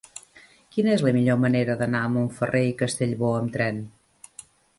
Quina 0.75 0.93
és 0.95 1.03
la 1.07 1.13
millor 1.17 1.37
manera 1.43 1.75
d'anar 1.83 2.01
a 2.07 2.11
Montferrer 2.15 2.63
i 2.71 2.75
Castellbò 2.81 3.31
amb 3.43 3.55
tren? 3.59 3.83